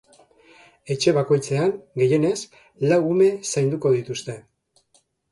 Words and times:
Etxe 0.93 1.11
bakoitzean, 1.17 1.73
gehienez, 2.01 2.39
lau 2.91 2.97
ume 3.09 3.27
zainduko 3.53 3.91
dituzte. 3.97 4.35